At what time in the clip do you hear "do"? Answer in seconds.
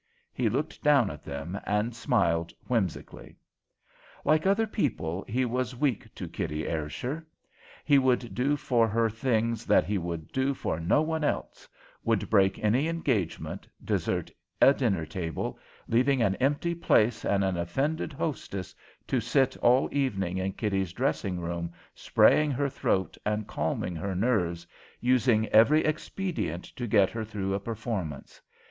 8.33-8.55, 10.31-10.55